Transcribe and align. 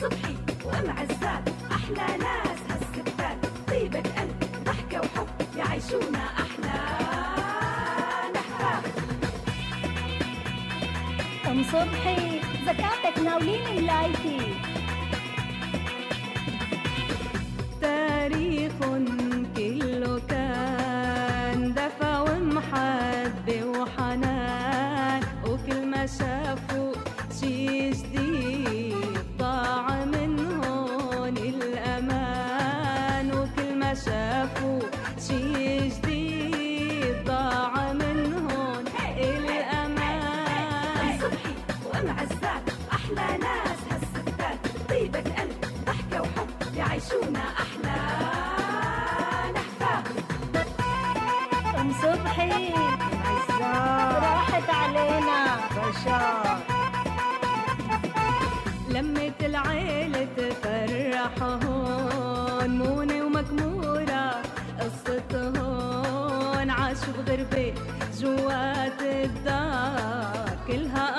صبحي 0.00 0.36
وام 0.64 0.90
عزات 0.90 1.44
أحلى 1.72 2.06
ناس 2.18 2.58
هالستات. 2.70 3.38
طيبة 3.68 3.98
قلب 3.98 4.38
ضحكة 4.64 5.00
وحب 5.00 5.28
يعيشونا 5.56 6.24
أحلى. 6.42 6.78
نحفات 8.34 8.84
ام 11.48 11.62
صبحي؟ 11.62 12.40
زكاتك 12.66 13.18
ناولين 13.24 13.66
اللايكي 13.66 14.54
تاريخ 17.80 18.72
كله 18.80 20.20
كان 20.28 21.74
دفى 21.74 22.12
ومحبة 22.28 23.01
العيلة 59.66 60.28
تفرح 60.36 61.42
هون 61.42 62.70
مونة 62.70 63.24
ومكمورة 63.24 64.42
قصة 64.80 65.52
هون 65.58 66.70
عاشوا 66.70 67.12
بغربة 67.26 67.74
جوات 68.20 69.02
الدار 69.02 70.56
كلها 70.66 71.11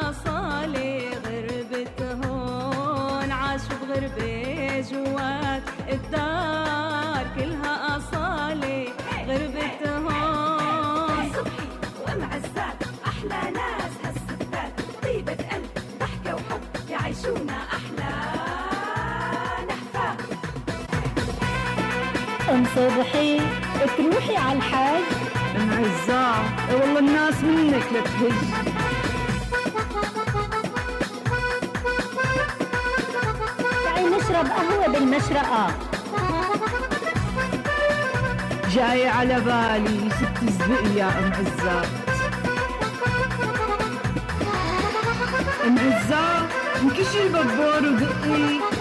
صبحي 22.76 23.40
تروحي 23.98 24.38
على 24.38 24.58
الحج 24.58 25.04
انعزاع 25.56 26.36
والله 26.72 27.00
الناس 27.00 27.44
منك 27.44 27.84
لتهج 27.92 28.34
تعي 33.86 34.06
نشرب 34.06 34.48
قهوة 34.48 34.88
بالمشرقة. 34.88 35.68
جاي 38.72 39.08
على 39.08 39.36
بالي 39.42 40.10
ست 40.10 40.50
زبق 40.50 40.96
يا 40.96 41.10
أم 41.20 41.34
عزات 41.34 41.88
أم 45.66 45.78
عزات 45.80 46.50
انكشي 46.84 47.24
البابور 47.24 47.90
ودقي. 47.90 48.73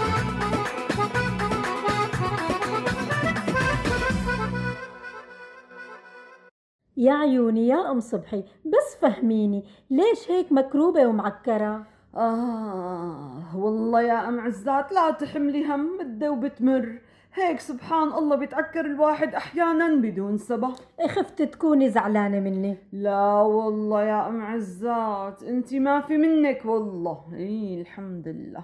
يا 7.03 7.13
عيوني 7.13 7.67
يا 7.67 7.91
أم 7.91 7.99
صبحي 7.99 8.43
بس 8.65 8.97
فهميني 9.01 9.63
ليش 9.89 10.31
هيك 10.31 10.51
مكروبة 10.51 11.07
ومعكرة؟ 11.07 11.85
آه 12.15 13.57
والله 13.57 14.01
يا 14.01 14.27
أم 14.27 14.39
عزات 14.39 14.91
لا 14.91 15.11
تحملي 15.11 15.65
هم 15.65 15.97
بدها 15.97 16.29
وبتمر 16.29 16.99
هيك 17.33 17.59
سبحان 17.59 18.07
الله 18.13 18.35
بيتعكر 18.35 18.85
الواحد 18.85 19.35
أحيانا 19.35 19.95
بدون 19.95 20.37
سبب. 20.37 20.73
خفت 21.07 21.41
تكوني 21.41 21.89
زعلانة 21.89 22.39
مني. 22.39 22.77
لا 22.91 23.33
والله 23.41 24.03
يا 24.03 24.27
أم 24.27 24.41
عزات 24.41 25.43
أنت 25.43 25.73
ما 25.73 26.01
في 26.01 26.17
منك 26.17 26.65
والله. 26.65 27.19
إيه 27.33 27.81
الحمد 27.81 28.27
لله. 28.27 28.63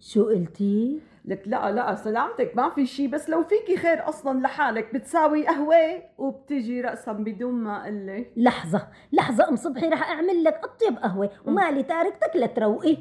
شو 0.00 0.24
قلتي؟ 0.24 1.00
لك 1.24 1.42
لا 1.46 1.70
لا 1.70 1.94
سلامتك 1.94 2.52
ما 2.56 2.70
في 2.70 2.86
شي 2.86 3.08
بس 3.08 3.28
لو 3.28 3.42
فيكي 3.42 3.76
خير 3.76 4.08
أصلا 4.08 4.40
لحالك 4.40 4.94
بتساوي 4.94 5.46
قهوة 5.46 6.02
وبتجي 6.18 6.80
رأسا 6.80 7.12
بدون 7.12 7.52
ما 7.52 7.84
أقلك. 7.84 8.32
لحظة 8.36 8.88
لحظة 9.12 9.48
ام 9.48 9.56
صبحي 9.56 9.88
رح 9.88 10.10
أعمل 10.10 10.44
لك 10.44 10.60
أطيب 10.64 10.98
قهوة 10.98 11.30
ومالي 11.44 11.82
تاركتك 11.82 12.36
لتروقي. 12.36 12.96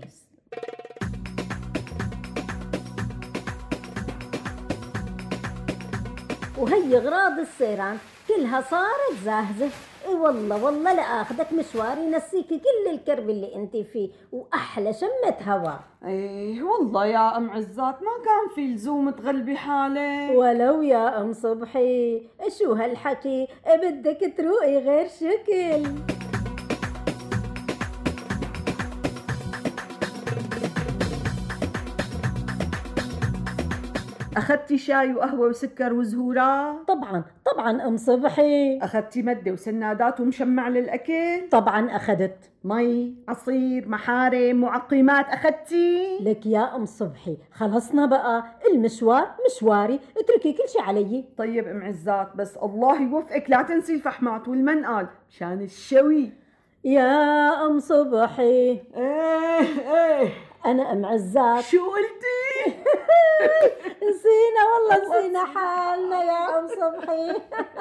وهي 6.58 6.98
أغراض 6.98 7.40
السيران. 7.40 7.98
كلها 8.28 8.62
صارت 8.62 9.24
زاهزة. 9.26 9.70
إي 10.08 10.14
والله 10.14 10.64
والله 10.66 10.94
لاخذك 10.94 11.54
مشوار 11.54 11.98
ينسيكي 11.98 12.60
كل 12.60 12.92
الكرب 12.92 13.30
اللي 13.30 13.56
انت 13.56 13.78
فيه 13.78 14.10
وأحلى 14.32 14.94
شمة 14.94 15.54
هوا 15.54 15.74
إيه 16.10 16.64
والله 16.64 17.06
يا 17.06 17.38
أم 17.38 17.50
عزات 17.50 17.96
ما 18.04 18.12
كان 18.26 18.56
في 18.56 18.68
لزوم 18.74 19.10
تغلبي 19.10 19.56
حالك؟ 19.58 20.36
ولو 20.36 20.82
يا 20.82 21.22
أم 21.22 21.34
صبحي 21.34 22.28
شو 22.60 22.74
هالحكي؟ 22.74 23.48
بدك 23.68 24.34
تروقي 24.38 24.78
غير 24.78 25.08
شكل. 25.08 25.84
أخذتي 34.38 34.78
شاي 34.78 35.14
وقهوة 35.14 35.48
وسكر 35.48 35.94
وزهورات 35.94 36.88
طبعا 36.88 37.24
طبعا 37.54 37.88
أم 37.88 37.98
صبحي. 37.98 38.80
أخذتي 38.82 39.22
مدة 39.22 39.52
وسنادات 39.52 40.20
ومشمع 40.20 40.68
للأكل؟ 40.68 41.50
طبعا 41.52 41.96
أخذت. 41.96 42.50
مي 42.64 43.16
عصير 43.28 43.90
محارم 43.90 44.56
معقمات 44.56 45.26
أخذتي؟ 45.26 46.18
لك 46.22 46.46
يا 46.46 46.76
أم 46.76 46.86
صبحي. 46.86 47.38
خلصنا 47.54 48.06
بقى. 48.06 48.44
المشوار 48.74 49.28
مشواري. 49.46 50.00
اتركي 50.18 50.54
كل 50.54 50.70
شي 50.70 50.80
علي. 50.80 51.26
طيب 51.38 51.68
أم 51.68 51.84
عزات 51.84 52.36
بس 52.36 52.58
الله 52.58 53.02
يوفقك. 53.02 53.50
لا 53.50 53.62
تنسي 53.62 53.94
الفحمات 53.94 54.48
والمنقال 54.48 55.08
مشان 55.30 55.62
الشوي. 55.62 56.32
يا 56.84 57.66
أم 57.66 57.80
صبحي. 57.80 58.82
إيه 58.98 59.60
إيه. 59.94 60.30
أنا 60.66 60.92
أم 60.92 61.06
عزات 61.06 61.64
شو 61.64 61.78
قلتي؟ 61.78 62.33
نسينا 64.10 64.62
والله 64.74 65.20
نسينا 65.20 65.46
حالنا 65.46 66.24
يا 66.24 66.60
ام 66.60 66.68
صبحي. 66.68 67.28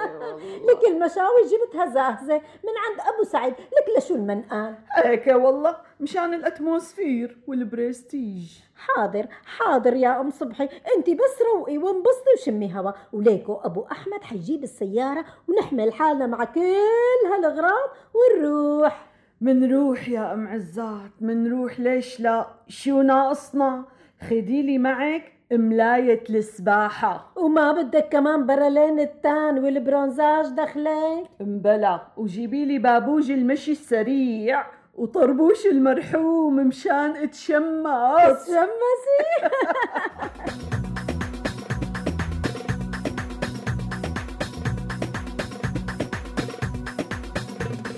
لك 0.68 0.88
المشاوي 0.88 1.40
جبتها 1.50 1.86
جاهزة 1.86 2.34
من 2.34 2.74
عند 2.86 3.14
أبو 3.14 3.22
سعيد. 3.24 3.54
لك 3.54 3.98
لشو 3.98 4.14
المنقل؟ 4.14 4.74
هيك 4.92 5.26
والله 5.26 5.76
مشان 6.00 6.34
ال 6.34 6.44
atmosphere 6.44 7.38
والبرستيج. 7.46 8.52
حاضر 8.76 9.26
حاضر 9.44 9.94
يا 9.94 10.20
أم 10.20 10.30
صبحي. 10.30 10.68
أنت 10.96 11.10
بس 11.10 11.42
روقي 11.54 11.78
وانبسطي 11.78 12.30
وشمي 12.36 12.74
هوا. 12.78 12.92
وليكو 13.12 13.54
أبو 13.54 13.86
أحمد 13.92 14.22
حيجيب 14.22 14.62
السيارة 14.62 15.24
ونحمل 15.48 15.92
حالنا 15.92 16.26
مع 16.26 16.44
كل 16.44 17.26
هالأغراض 17.32 17.90
ونروح. 18.14 19.06
منروح 19.40 20.08
يا 20.08 20.32
أم 20.32 20.48
عزات 20.48 21.10
منروح 21.20 21.80
ليش 21.80 22.20
لا؟ 22.20 22.46
شو 22.68 23.02
ناقصنا؟ 23.02 23.84
خدي 24.30 24.62
لي 24.62 24.78
معك 24.78 25.32
ملاية 25.56 26.24
السباحة. 26.30 27.32
وما 27.36 27.72
بدك 27.72 28.08
كمان 28.08 28.46
برلين 28.46 29.00
التان 29.00 29.58
والبرونزاج 29.58 30.46
دخلك 30.46 31.26
مبلا. 31.40 32.00
وجيبي 32.16 32.64
لي 32.64 32.78
بابوج 32.78 33.30
المشي 33.30 33.72
السريع. 33.72 34.66
وطربوش 34.94 35.66
المرحوم 35.66 36.56
مشان 36.56 37.16
اتشمس. 37.16 38.44
تشمسي 38.46 39.22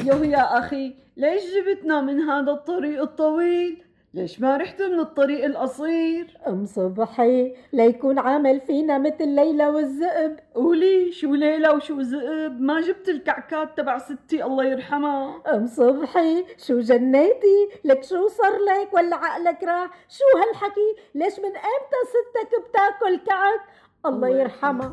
يوه 0.05 0.27
يا 0.37 0.59
أخي 0.59 0.95
ليش 1.17 1.43
جبتنا 1.55 2.01
من 2.01 2.21
هذا 2.21 2.53
الطريق 2.53 3.03
الطويل؟ 3.03 3.84
ليش 4.15 4.41
ما 4.41 4.57
رحت 4.57 4.83
من 4.83 5.01
الطريق 5.01 5.45
القصير؟ 5.45 6.39
أم 6.47 6.67
صبحي 6.67 7.55
ليكون 7.73 8.19
عامل 8.19 8.61
فينا 8.61 8.99
مثل 8.99 9.29
ليلى 9.29 9.67
والذئب. 9.67 10.41
قولي 10.55 11.13
شو 11.13 11.35
ليلى 11.35 11.71
وشو 11.71 12.01
ذئب؟ 12.01 12.61
ما 12.61 12.81
جبت 12.81 13.09
الكعكات 13.09 13.77
تبع 13.77 13.99
ستي 13.99 14.45
الله 14.45 14.65
يرحمها. 14.65 15.43
أم 15.55 15.67
صبحي 15.67 16.45
شو 16.59 16.81
جنيتي؟ 16.81 17.69
لك 17.85 18.05
شو 18.05 18.29
صار 18.29 18.53
لك؟ 18.53 18.95
ولا 18.95 19.17
عقلك 19.17 19.63
راح. 19.63 19.91
شو 20.09 20.39
هالحكي؟ 20.39 20.97
ليش 21.15 21.39
من 21.39 21.45
إمتى 21.45 22.01
ستك 22.11 22.69
بتاكل 22.69 23.17
كعك؟ 23.27 23.61
الله 24.07 24.29
الله 24.29 24.41
يرحمها. 24.41 24.93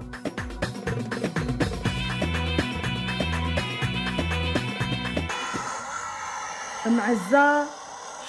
أم 6.88 7.00
عزة 7.00 7.81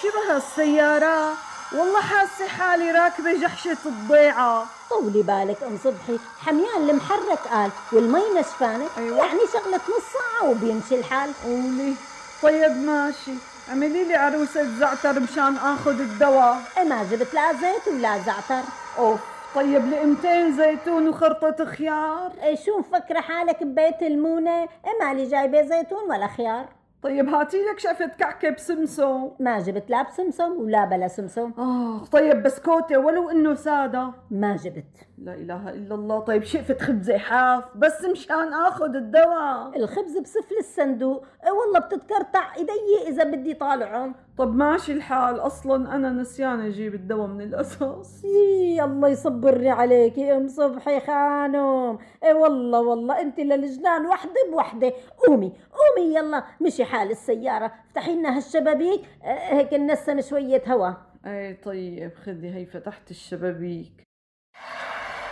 شبه 0.03 0.37
السيارة؟ 0.37 1.33
والله 1.73 2.01
حاسة 2.01 2.47
حالي 2.49 2.91
راكبة 2.91 3.33
جحشة 3.33 3.77
الضيعة. 3.87 4.67
طولي 4.91 5.23
بالك 5.23 5.63
أم 5.63 5.79
صبحي 5.85 6.19
حميان 6.41 6.91
المحرك 6.91 7.39
قال 7.51 7.71
والمي 7.93 8.23
نشفانه 8.37 8.87
أيوة. 8.99 9.19
يعني 9.19 9.41
شغلة 9.53 9.77
نص 9.77 10.05
ساعة 10.13 10.51
وبيمشي 10.51 10.95
الحال. 10.95 11.31
قولي 11.45 11.95
طيب 12.43 12.77
ماشي. 12.77 13.33
اعملي 13.69 14.05
لي 14.05 14.15
عروسة 14.15 14.79
زعتر 14.79 15.21
مشان 15.21 15.57
آخذ 15.57 16.01
الدواء. 16.01 16.63
إيه 16.79 16.85
ما 16.85 17.05
جبت 17.11 17.35
لا 17.35 17.53
زيت 17.53 17.89
ولا 17.89 18.19
زعتر. 18.19 18.63
أوف. 18.99 19.21
طيب 19.55 19.93
لقمتين 19.93 20.57
زيتون 20.57 21.09
وخرطة 21.09 21.65
خيار. 21.65 22.33
إيه 22.43 22.57
شو 22.57 22.79
مفكرة 22.79 23.21
حالك 23.21 23.63
ببيت 23.63 24.03
المونة. 24.03 24.61
إيه 24.61 24.99
مالي 25.01 25.27
جايبة 25.27 25.63
زيتون 25.63 26.11
ولا 26.11 26.27
خيار؟ 26.37 26.69
طيب 27.03 27.29
هاتي 27.29 27.57
لك 27.73 27.79
شقفة 27.79 28.07
كعكة 28.07 28.51
بسمسم. 28.51 29.31
ما 29.41 29.59
جبت 29.61 29.91
لا 29.91 30.03
بسمسم 30.03 30.53
ولا 30.53 30.85
بلا 30.85 31.09
سمسم. 31.09 31.53
آه 31.59 32.05
طيب 32.05 32.43
بسكوتة 32.43 32.99
ولو 32.99 33.31
إنه 33.31 33.55
سادة. 33.55 34.13
ما 34.31 34.57
جبت. 34.57 35.09
لا 35.23 35.35
إله 35.35 35.71
إلا 35.71 35.95
الله. 35.95 36.21
طيب 36.21 36.43
شقفة 36.43 36.79
خبزة 36.79 37.19
حاف 37.19 37.65
بس 37.77 38.05
مشان 38.05 38.53
آخذ 38.53 38.95
الدواء. 38.95 39.77
الخبز 39.77 40.19
بسفل 40.19 40.57
الصندوق. 40.59 41.25
إيه 41.45 41.51
والله 41.51 41.79
بتتكرتع 41.79 42.55
إيدي 42.57 43.09
إذا 43.09 43.25
بدي 43.25 43.55
طالعهم. 43.55 44.15
طب 44.39 44.55
ماشي 44.55 44.93
الحال. 44.93 45.41
أصلا 45.41 45.95
أنا 45.95 46.11
نسيانة 46.11 46.67
أجيب 46.67 46.95
الدواء 46.95 47.27
من 47.27 47.41
الأساس. 47.41 48.25
يي 48.25 48.85
الله 48.85 49.09
يصبرني 49.09 49.71
عليكي 49.71 50.37
أم 50.37 50.49
صبحي 50.49 51.01
خانم. 51.01 51.99
اي 52.25 52.33
والله 52.33 52.81
والله 52.81 53.21
أنت 53.21 53.41
للجنان 53.41 54.07
وحدة 54.07 54.51
بوحدة. 54.53 54.93
قومي 55.27 55.53
قومي 55.73 56.15
يلا. 56.15 56.45
مشي 56.61 56.85
حال 56.85 57.11
السيارة. 57.11 57.73
افتحي 57.89 58.15
لنا 58.15 58.37
هالشبابيك. 58.37 59.01
آه، 59.25 59.55
هيك 59.55 59.75
ننسم 59.75 60.21
شوية 60.21 60.63
هوا. 60.69 60.91
أي 61.27 61.55
طيب 61.55 62.15
خدي 62.15 62.55
هي 62.55 62.67
فتحت 62.67 63.11
الشبابيك. 63.11 64.12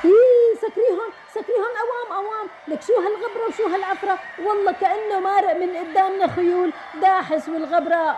يي 0.05 0.57
سكريهم 0.57 1.11
سكريهم 1.31 1.73
أوام 1.83 2.25
أوام. 2.25 2.49
لك 2.69 2.83
شو 2.83 2.93
هالغبرة 2.93 3.49
وشو 3.49 3.75
هالعفرة؟ 3.75 4.19
والله 4.47 4.73
كأنه 4.73 5.21
مارق 5.21 5.57
من 5.57 5.69
قدامنا 5.77 6.27
خيول 6.27 6.73
داحس 7.03 7.49
والغبراء 7.49 8.17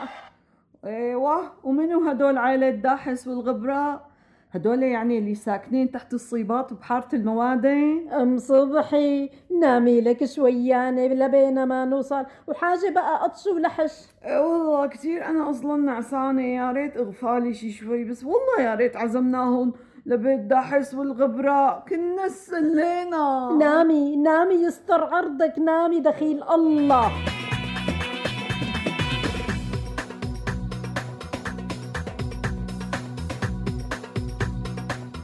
إيوه 0.84 1.52
ومنو 1.64 2.08
هدول 2.08 2.38
عائلة 2.38 2.70
داحس 2.70 3.28
والغبراء 3.28 4.12
هدول 4.52 4.82
يعني 4.82 5.18
اللي 5.18 5.34
ساكنين 5.34 5.90
تحت 5.90 6.14
الصيبات 6.14 6.72
بحارة 6.72 7.08
الموادين؟ 7.14 8.10
أم 8.12 8.38
صبحي 8.38 9.30
نامي 9.60 10.00
لك 10.00 10.24
شويانة 10.24 11.06
لبينا 11.06 11.64
ما 11.64 11.84
نوصل. 11.84 12.24
وحاجة 12.46 12.90
بقى 12.94 13.22
قطش 13.22 13.46
ولحش. 13.46 13.92
إيه 14.24 14.38
والله 14.38 14.86
كتير. 14.86 15.24
أنا 15.26 15.50
أصلا 15.50 15.76
نعسانة 15.76 16.42
يا 16.42 16.72
ريت 16.72 16.96
إغفالي 16.96 17.54
شي 17.54 17.70
شوي 17.72 18.04
بس 18.04 18.24
والله 18.24 18.60
يا 18.70 18.74
ريت 18.74 18.96
عزمناهم. 18.96 19.72
لبيت 20.06 20.40
داحس 20.40 20.94
والغبراء 20.94 21.84
كنا 21.88 22.28
سلينا. 22.28 23.56
نامي 23.58 24.16
نامي 24.16 24.54
يستر 24.54 25.04
عرضك 25.04 25.58
نامي 25.58 26.00
دخيل 26.00 26.42
الله. 26.42 27.12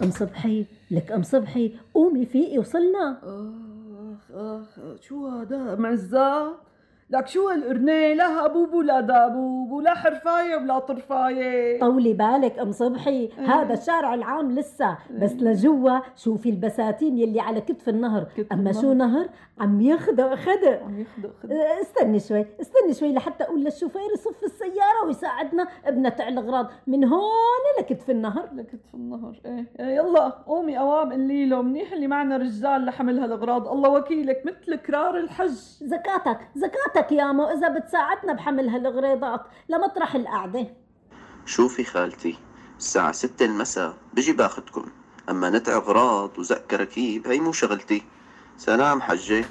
أم 0.02 0.10
صبحي 0.10 0.66
لك 0.90 1.12
أم 1.12 1.22
صبحي 1.22 1.74
قومي 1.94 2.26
فيقي 2.26 2.58
وصلنا. 2.58 3.18
أخ 3.22 4.36
أخ 4.36 4.78
شو 5.00 5.28
هذا 5.28 5.74
معزات 5.74 6.67
لك 7.10 7.28
شو 7.28 7.48
هالقرنة؟ 7.48 8.14
لا 8.14 8.46
هبوب 8.46 8.74
ولا 8.74 9.00
دابوب 9.00 9.72
ولا 9.72 9.94
حرفاية 9.94 10.56
ولا 10.56 10.78
طرفاية. 10.78 11.80
طولي 11.80 12.12
بالك 12.12 12.58
أم 12.58 12.72
صبحي. 12.72 13.30
هذا 13.38 13.74
الشارع 13.74 14.14
العام 14.14 14.52
لسه. 14.52 14.98
بس 15.10 15.32
لجوا 15.32 15.98
شوفي 16.16 16.50
البساتين 16.50 17.18
يلي 17.18 17.40
على 17.40 17.60
كتف 17.60 17.88
النهر. 17.88 18.24
كتف 18.36 18.52
أما 18.52 18.70
النهر. 18.70 18.82
شو 18.82 18.92
نهر؟ 18.92 19.28
عم 19.60 19.80
يخدق 19.80 20.34
خدق. 20.34 20.82
عم 20.82 21.00
يخدق 21.00 21.30
خدق. 21.42 21.54
آه، 21.54 21.80
استني 21.80 22.20
شوي 22.20 22.46
استني 22.60 22.94
شوي 22.94 23.12
لحتى 23.12 23.44
أقول 23.44 23.64
للشوفير 23.64 24.12
يصف 24.14 24.44
السيارة 24.44 25.06
ويساعدنا. 25.06 25.68
بنتع 25.88 26.28
الاغراض 26.28 26.66
من 26.86 27.04
هون 27.04 27.80
لكتف 27.80 28.10
النهر. 28.10 28.48
لكتف 28.54 28.94
النهر. 28.94 29.40
إيه, 29.46 29.66
إيه 29.80 29.96
يلا 29.96 30.28
قومي 30.28 30.78
أوام 30.78 31.12
قلي 31.12 31.46
له 31.46 31.62
منيح 31.62 31.92
اللي 31.92 32.06
معنا 32.06 32.36
رجال 32.36 32.84
لحمل 32.84 33.18
هالأغراض. 33.18 33.68
الله 33.68 33.90
وكيلك 33.90 34.42
مثل 34.46 34.76
كرار 34.76 35.18
الحج. 35.18 35.58
زكاتك 35.82 36.38
زكاتك. 36.54 36.97
يا 36.98 37.32
مو 37.32 37.44
إذا 37.44 37.68
بتساعدنا 37.68 38.32
بحمل 38.32 38.68
هالاغراضات 38.68 39.40
لمطرح 39.68 40.14
القعدة. 40.14 40.66
شوفي 41.46 41.84
خالتي 41.84 42.38
الساعة 42.78 43.12
ستة 43.12 43.44
المساء 43.44 43.94
بجي 44.12 44.32
باخدكم 44.32 44.84
أما 45.30 45.50
نتع 45.50 45.76
أغراض 45.76 46.38
وزق 46.38 46.66
كراكيب 46.66 47.26
هي 47.26 47.40
مو 47.40 47.52
شغلتي. 47.52 48.02
سلام 48.56 49.02
حجة. 49.02 49.44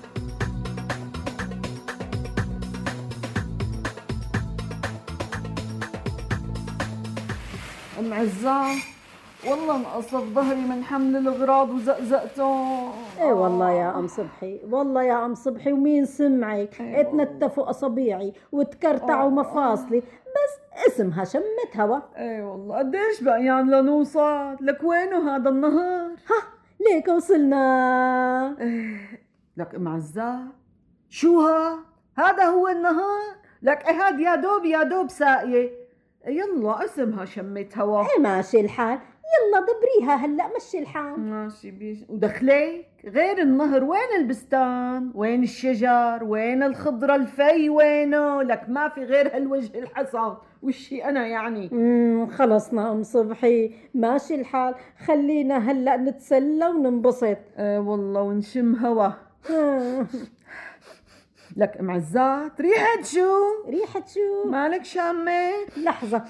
أم 7.99 8.13
عزام 8.13 8.96
والله 9.45 9.75
انقصف 9.75 10.23
ظهري 10.23 10.61
من 10.61 10.83
حمل 10.83 11.15
الأغراض 11.17 11.69
وزقزقتهم. 11.69 12.91
إيه 13.19 13.33
والله 13.33 13.71
يا 13.71 13.99
أم 13.99 14.07
صبحي 14.07 14.61
والله 14.69 15.03
يا 15.03 15.25
أم 15.25 15.35
صبحي 15.35 15.71
ومين 15.73 16.05
سمعك؟ 16.05 16.81
إيه 16.81 17.01
اتنتفوا 17.01 17.69
أصابيعي 17.69 18.33
وتكرتعوا 18.51 19.29
آه، 19.29 19.33
مفاصلي 19.33 19.99
بس 19.99 20.87
اسمها 20.87 21.23
شمت 21.23 21.77
هوا. 21.77 21.99
إيه 22.17 22.43
والله 22.43 22.77
قديش 22.77 23.21
بقيان 23.23 23.69
لنوصل؟ 23.71 24.55
لك 24.61 24.83
وينه 24.83 25.35
هذا 25.35 25.49
النهر 25.49 26.09
ليك 26.79 27.07
وصلنا. 27.07 28.55
لك 29.57 29.75
ام 29.75 29.87
عزام 29.87 30.51
شو 31.09 31.41
ها؟ 31.41 31.79
هذا 32.17 32.43
هو 32.43 32.67
النهر 32.67 33.35
لك 33.61 33.87
إيه 33.87 33.93
هاد 34.07 34.19
يا 34.19 34.35
دوب 34.35 34.65
يا 34.65 34.83
دوب 34.83 35.09
ساقية. 35.09 35.71
يلا 36.27 36.85
اسمها 36.85 37.25
شميت 37.25 37.77
هوا. 37.77 38.01
إيه 38.01 38.21
ماشي 38.21 38.59
الحال. 38.61 38.99
يلا 39.27 39.59
دبريها 39.59 40.15
هلا 40.15 40.49
مشي 40.55 40.79
الحال. 40.79 41.19
ماشي 41.19 41.71
بيش 41.71 41.97
ودخليك. 42.09 42.85
غير 43.05 43.41
النهر 43.41 43.83
وين 43.83 44.19
البستان؟ 44.19 45.11
وين 45.15 45.43
الشجر 45.43 46.19
وين 46.23 46.63
الخضرة؟ 46.63 47.15
الفي؟ 47.15 47.69
وينه؟ 47.69 48.41
لك 48.43 48.69
ما 48.69 48.89
في 48.89 49.03
غير 49.03 49.35
هالوجه 49.35 49.79
الحسن 49.79 50.33
وشي 50.63 51.05
أنا 51.05 51.27
يعني. 51.27 51.69
امم 51.71 52.27
خلصنا 52.27 52.91
ام 52.91 53.03
صبحي. 53.03 53.71
ماشي 53.93 54.35
الحال. 54.35 54.75
خلينا 55.05 55.57
هلا 55.57 55.97
نتسلى 55.97 56.67
وننبسط. 56.67 57.37
إيه 57.59 57.79
والله 57.79 58.21
ونشم 58.21 58.75
هوا. 58.75 59.09
لك 61.57 61.77
ام 61.79 61.91
عزات 61.91 62.61
ريحة 62.61 63.01
شو؟ 63.03 63.29
ريحة 63.69 64.03
شو؟ 64.13 64.49
مالك 64.49 64.85
شامة؟ 64.85 65.51
لحظة. 65.77 66.23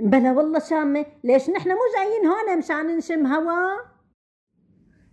بلا 0.00 0.32
والله 0.32 0.58
شامة. 0.58 1.06
ليش 1.24 1.50
نحن 1.50 1.68
مو 1.68 1.78
جايين 1.96 2.26
هون 2.26 2.58
مشان 2.58 2.96
نشم 2.96 3.26
هوا؟ 3.26 3.78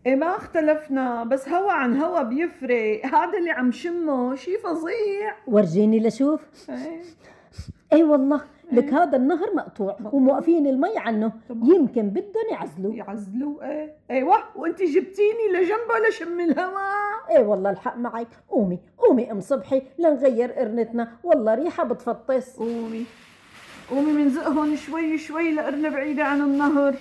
إيه 0.06 0.16
ما 0.16 0.36
اختلفنا 0.36 1.24
بس 1.24 1.50
هوا 1.50 1.72
عن 1.72 2.02
هوا 2.02 2.22
بيفرق. 2.22 3.06
هذا 3.06 3.38
اللي 3.38 3.52
عم 3.52 3.72
شمه 3.72 4.36
شي 4.36 4.58
فظيع. 4.58 5.36
ورجيني 5.48 6.00
لشوف. 6.00 6.70
إيه. 6.70 7.02
اي 7.94 8.04
والله. 8.04 8.42
لك 8.72 8.94
هذا 8.94 9.18
النهر 9.18 9.56
مقطوع 9.56 9.98
وموقفين 10.12 10.68
المي 10.68 10.98
عنه. 10.98 11.32
تمام. 11.50 11.72
يمكن 11.72 12.10
بدهم 12.10 12.46
يعزلوا. 12.52 12.94
يعزلوا 12.94 13.64
إيه. 13.64 13.96
إيوه 14.12 14.38
وأنت 14.56 14.82
جبتيني 14.84 15.48
لجنبه 15.54 16.08
لشم 16.10 16.40
الهوا. 16.40 16.80
اي 17.30 17.44
والله 17.44 17.70
الحق 17.70 17.98
معك. 17.98 18.28
قومي 18.50 18.80
قومي 18.98 19.32
ام 19.32 19.40
صبحي 19.40 19.82
لنغير 20.00 20.52
قرنتنا. 20.52 21.12
والله 21.24 21.56
ريحة 21.56 21.84
بتفطس. 21.84 22.58
قومي. 22.58 23.06
قومي 23.90 24.14
منزقهم 24.14 24.76
شوي 24.76 25.18
شوي 25.18 25.52
لقرنا 25.52 25.90
بعيدة 25.90 26.24
عن 26.24 26.42
النهر. 26.42 26.96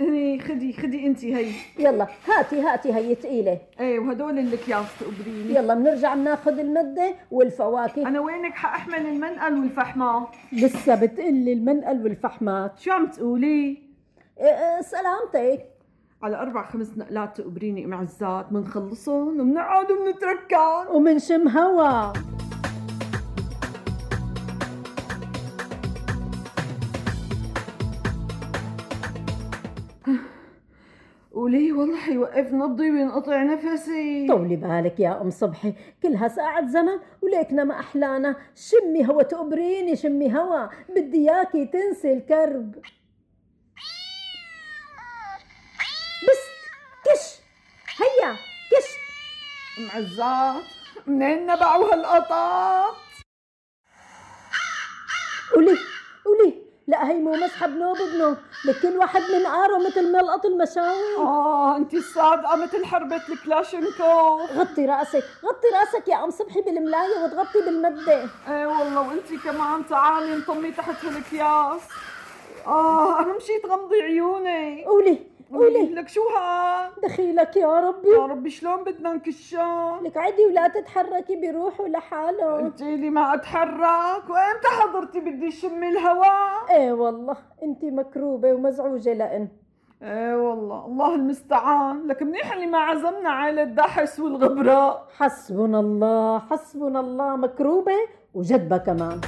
إيه 0.00 0.40
خدي 0.40 0.72
خدي 0.72 1.06
انت 1.06 1.24
هي. 1.24 1.52
يلا 1.78 2.06
هاتي 2.28 2.60
هاتي 2.60 2.94
هي 2.94 3.14
تقيلة. 3.14 3.58
إيه 3.80 3.98
وهدول 3.98 4.38
الاكياس 4.38 4.86
تقبريني 5.00 5.54
يلا 5.54 5.74
بنرجع 5.74 6.14
بناخذ 6.14 6.58
المدة 6.58 7.14
والفواكه. 7.30 8.08
أنا 8.08 8.20
وينك؟ 8.20 8.52
حاحمل 8.54 9.06
المنقل 9.06 9.58
والفحمات 9.58 10.28
لسه 10.52 10.94
بتقلي 10.94 11.52
المنقل 11.52 12.02
والفحمات. 12.02 12.78
شو 12.78 12.92
عم 12.92 13.06
تقولي؟ 13.06 13.82
إيه، 14.40 14.46
إيه، 14.46 14.80
سلامتك. 14.80 15.66
على 16.22 16.36
أربع 16.36 16.66
خمس 16.66 16.98
نقلات 16.98 17.36
تقبريني 17.40 17.84
ام 17.84 17.94
عزات 17.94 18.46
بنخلصهم 18.50 19.40
وبنقعد 19.40 19.90
وبنتركان 19.90 20.86
ومن 20.90 21.18
شم 21.18 21.48
هوا. 21.48 22.12
قولي 31.34 31.72
والله 31.72 31.96
حيوقف 32.00 32.52
نبضي 32.52 32.90
وينقطع 32.90 33.42
نفسي؟ 33.42 34.26
طولي 34.28 34.56
بالك 34.56 35.00
يا 35.00 35.20
أم 35.20 35.30
صبحي 35.30 35.74
كلها 36.02 36.28
ساعة 36.28 36.66
زمن 36.68 36.98
وليكنا 37.22 37.64
ما 37.64 37.80
أحلانا. 37.80 38.36
شمي 38.54 39.08
هوا 39.08 39.22
تقبريني 39.22 39.96
شمي 39.96 40.34
هوا 40.38 40.68
بدي 40.88 41.30
إياكي 41.30 41.66
تنسي 41.66 42.12
الكرب. 42.12 42.74
بس 46.22 46.42
كش 47.04 47.40
هيا 48.00 48.32
كش. 48.70 48.88
ام 49.78 49.90
عزات 49.94 50.64
منين 51.06 51.46
نبعوا 51.46 51.94
هالقطط 51.94 52.96
قولي 55.54 55.78
قولي. 56.24 56.66
لا 56.86 57.10
هي 57.10 57.14
مو 57.14 57.32
مسحب 57.32 57.70
نوب 57.70 57.96
بنوب 58.14 58.36
لكل 58.66 58.96
واحد 58.96 59.20
من 59.20 59.46
قاره 59.46 59.78
مثل 59.78 60.12
ملقط 60.12 60.46
المشاوي 60.46 61.16
آه 61.18 61.76
أنت 61.76 61.94
الصادقة 61.94 62.56
مثل 62.56 62.84
حربة 62.84 63.22
الكلاشينكوف. 63.28 64.52
غطي 64.56 64.86
رأسك 64.86 65.24
غطي 65.44 65.68
رأسك 65.74 66.08
يا 66.08 66.24
ام 66.24 66.30
صبحي 66.30 66.60
بالملاية 66.60 67.24
وتغطي 67.24 67.60
بالمدة. 67.66 68.28
إيه 68.48 68.66
والله 68.66 69.08
وأنت 69.08 69.42
كمان 69.44 69.86
تعالي 69.86 70.34
انطمي 70.34 70.72
تحت 70.72 71.04
هالأكياس. 71.04 71.80
آه 72.66 73.20
اهم 73.20 73.38
شي 73.38 73.58
تغمضي 73.62 74.02
عيوني. 74.02 74.84
قولي. 74.84 75.35
قولي. 75.52 75.94
لك 75.94 76.08
شو 76.08 76.20
هاد 76.28 76.90
دخيلك 77.02 77.56
يا 77.56 77.80
ربي. 77.80 78.08
يا 78.08 78.26
ربي 78.26 78.50
شلون 78.50 78.84
بدنا 78.84 79.12
نكشان 79.12 80.00
لك 80.02 80.16
عدي 80.16 80.46
ولا 80.46 80.68
تتحركي 80.68 81.36
بيروحوا 81.36 81.88
لحالهم 81.88 82.64
قلتي 82.64 82.96
لي 82.96 83.10
ما 83.10 83.34
أتحرك. 83.34 84.30
وإمتى 84.30 84.68
حضرتي 84.80 85.20
بدي 85.20 85.50
شم 85.50 85.82
الهواء؟ 85.82 86.70
إيه 86.70 86.92
والله 86.92 87.36
انت 87.62 87.84
مكروبة 87.84 88.52
ومزعوجة 88.52 89.12
لأن. 89.12 89.48
إيه 90.02 90.36
والله 90.36 90.86
الله 90.86 91.14
المستعان. 91.14 92.06
لك 92.06 92.22
منيح 92.22 92.52
اللي 92.52 92.66
ما 92.66 92.78
عزمنا 92.78 93.30
عائلة 93.30 93.64
دحس 93.64 94.20
والغبراء. 94.20 95.06
حسبنا 95.16 95.80
الله 95.80 96.38
حسبنا 96.38 97.00
الله 97.00 97.36
مكروبة 97.36 97.96
وجدبه 98.34 98.76
كمان. 98.78 99.20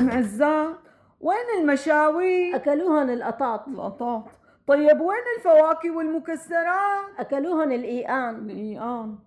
ام 0.00 0.10
عزام 0.10 0.74
وين 1.20 1.60
المشاوي؟ 1.60 2.56
أكلوهن 2.56 3.10
القطاط 3.10 3.68
القطاط 3.68 4.24
طيب 4.66 5.00
وين 5.00 5.22
الفواكه 5.38 5.90
والمكسرات؟ 5.90 7.04
أكلوهن 7.18 7.72
الايقان 7.72 8.50
الإيقان 8.50 9.18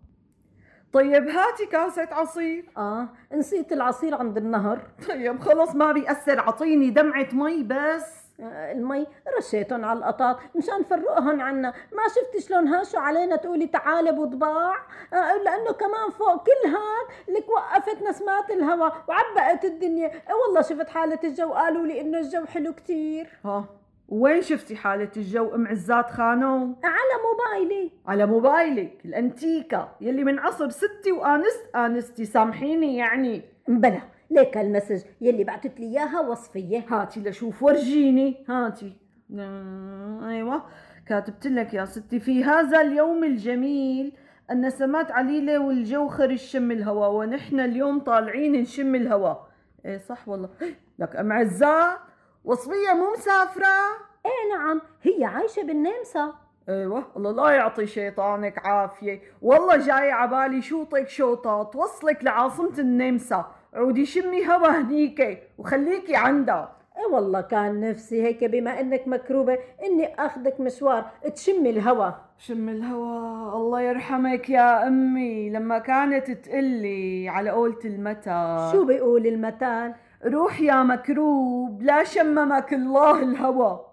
طيب 0.94 1.28
هاتي 1.28 1.66
كاسة 1.66 2.08
عصير. 2.12 2.70
آه 2.78 3.10
نسيت 3.34 3.72
العصير 3.74 4.16
عند 4.16 4.38
النهر. 4.38 4.80
طيب 5.10 5.40
خلص 5.40 5.76
ما 5.76 5.92
بيأثر 5.92 6.40
عطيني 6.40 6.90
دمعة 6.90 7.28
مي 7.34 7.64
بس. 7.64 8.23
المي 8.44 9.08
رشيتهم 9.38 9.86
على 9.86 10.00
القطاط 10.00 10.40
مشان 10.56 10.84
فرقهن 10.84 11.42
عنا. 11.42 11.74
ما 11.92 12.04
شفتي 12.08 12.48
شلون 12.48 12.68
هاشوا 12.68 13.00
علينا 13.00 13.36
تقولي 13.36 13.68
تعالب 13.68 14.18
وضباع 14.18 14.76
آه، 15.14 15.38
لأنه 15.44 15.72
كمان 15.72 16.10
فوق 16.10 16.44
كل 16.44 16.70
هاد 16.70 17.36
لك 17.38 17.50
وقفت 17.50 18.02
نسمات 18.02 18.50
الهواء 18.50 19.04
وعبقت 19.08 19.66
الدنيا. 19.66 20.08
آه، 20.08 20.36
والله 20.48 20.62
شفت 20.62 20.90
حالة 20.90 21.20
الجو. 21.24 21.54
قالوا 21.54 21.86
لي 21.88 22.02
إنه 22.02 22.18
الجو 22.20 22.46
حلو 22.46 22.74
كتير. 22.74 23.28
ها 23.46 23.66
وين 24.10 24.42
شفتي 24.42 24.76
حالة 24.76 25.12
الجو 25.18 25.56
أم 25.56 25.68
عزات 25.68 26.12
خانو؟ 26.12 26.76
على 26.84 27.16
موبايلي. 27.24 27.92
على 28.08 28.26
موبايلك 28.26 29.06
الانتيكا 29.06 29.96
يلي 30.02 30.24
من 30.24 30.40
عصر 30.40 30.70
ستي 30.70 31.12
وآنسة 31.12 31.76
آنستي. 31.76 32.26
سامحيني 32.26 32.98
يعني. 32.98 33.42
بلا 33.68 34.02
ليك 34.34 34.58
هال 34.58 34.68
message 34.68 35.02
يلي 35.22 35.44
بعتت 35.44 35.80
لي 35.80 35.86
إياها 35.86 36.20
وصفية. 36.20 36.86
هاتي 36.88 37.20
لشوف 37.20 37.64
ورجيني 37.64 38.46
هاتي. 38.50 38.94
آه، 39.40 40.30
أيوه. 40.30 40.64
كاتبت 41.08 41.48
لك 41.48 41.74
يا 41.74 41.86
ستي 41.86 42.20
في 42.20 42.44
هذا 42.44 42.82
اليوم 42.82 43.24
الجميل 43.24 44.14
النسمات 44.52 45.12
عليلة 45.12 45.60
والجو 45.60 46.10
الشم 46.20 46.72
الهواء 46.72 47.12
ونحن 47.12 47.60
اليوم 47.60 48.00
طالعين 48.00 48.52
نشم 48.52 48.96
الهواء 48.96 49.48
إيه 49.86 49.98
صح 49.98 50.28
والله. 50.30 50.50
لك 51.00 51.16
أم 51.16 51.32
عزات 51.32 51.98
وصفية 52.44 52.94
مو 52.94 53.12
مسافرة؟ 53.18 53.78
إيه 54.26 54.58
نعم. 54.58 54.82
هي 55.02 55.26
عايشة 55.26 55.64
بالنمسا. 55.64 56.34
أيوه. 56.70 57.04
الله 57.18 57.32
لا 57.32 57.50
يعطي 57.50 57.88
شيطانك 57.88 58.66
عافية. 58.66 59.22
والله 59.42 59.78
جاي 59.78 60.12
عبالي 60.12 60.62
شوطك 60.62 61.08
شوطة 61.08 61.64
توصلك 61.64 62.24
لعاصمة 62.24 62.80
النمسا. 62.80 63.46
عودي 63.74 64.06
شمي 64.06 64.48
هوا 64.48 64.68
هنيكي 64.68 65.38
وخليكي 65.58 66.16
عندها 66.16 66.76
إيه 66.98 67.14
والله 67.14 67.42
كان 67.42 67.80
نفسي 67.90 68.24
هيك 68.24 68.44
بما 68.44 68.80
إنك 68.80 69.08
مكروبة 69.08 69.58
إني 69.84 70.16
آخذك 70.20 70.60
مشوار. 70.60 71.06
تشمي 71.36 71.70
الهوا. 71.70 72.12
شم 72.38 72.70
الهوا. 72.70 73.56
الله 73.56 73.82
يرحمك 73.82 74.50
يا 74.50 74.88
أمي. 74.88 75.50
لما 75.50 75.80
كانت 75.80 76.32
تقلي 76.32 77.30
على 77.30 77.50
قولة 77.50 77.80
المثل 77.86 78.72
شو 78.72 78.86
بيقول 78.86 79.28
المثل 79.28 79.94
روح 80.26 80.62
يا 80.62 80.84
مكروب. 80.84 81.82
لا 81.82 82.04
شممك 82.04 82.74
الله 82.74 83.24
الهوا 83.24 83.86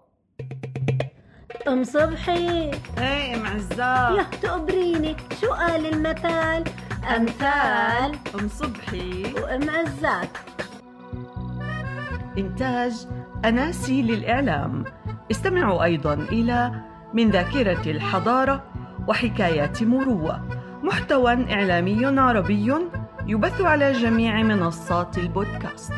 ام 1.67 1.83
صبحي. 1.83 2.71
إيه 2.97 3.35
ام 3.35 3.45
عزام 3.45 4.15
يا 4.15 4.23
تقبريني 4.41 5.15
شو 5.41 5.53
قال 5.53 5.85
المثل 5.93 6.63
أمثال. 7.15 8.19
ام 8.39 8.47
صبحي. 8.47 9.33
وام 9.33 9.69
عزات 9.69 10.37
إنتاج 12.37 13.07
أناسي 13.45 14.01
للإعلام. 14.01 14.83
استمعوا 15.31 15.83
أيضا 15.83 16.13
إلى 16.13 16.71
من 17.13 17.29
ذاكرة 17.29 17.91
الحضارة 17.91 18.63
وحكايات 19.07 19.83
مروة. 19.83 20.47
محتوى 20.83 21.53
إعلامي 21.53 22.05
عربي 22.05 22.73
يبث 23.27 23.61
على 23.61 23.91
جميع 23.91 24.43
منصات 24.43 25.17
البودكاست. 25.17 25.93